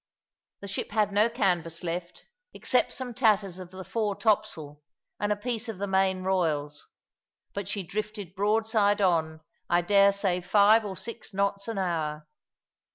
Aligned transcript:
The 0.61 0.67
ship 0.67 0.93
had 0.93 1.11
no 1.11 1.29
canvas 1.29 1.83
left, 1.83 2.23
except 2.55 2.91
some 2.91 3.13
tatters 3.13 3.59
of 3.59 3.69
the 3.69 3.83
fore 3.83 4.15
topsail, 4.15 4.81
and 5.19 5.31
a 5.31 5.35
piece 5.35 5.69
of 5.69 5.77
the 5.77 5.85
main 5.85 6.23
royals; 6.23 6.87
but 7.53 7.67
she 7.67 7.83
drifted 7.83 8.33
broadside 8.33 8.99
on, 8.99 9.41
I 9.69 9.81
daresay 9.83 10.41
five 10.41 10.83
or 10.85 10.97
six 10.97 11.35
knots 11.35 11.67
an 11.67 11.77
hour. 11.77 12.27